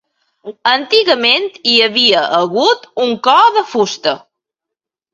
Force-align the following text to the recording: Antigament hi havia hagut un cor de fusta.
Antigament 0.71 1.45
hi 1.73 1.77
havia 1.89 2.25
hagut 2.39 2.91
un 3.07 3.15
cor 3.31 3.57
de 3.61 3.67
fusta. 3.77 4.19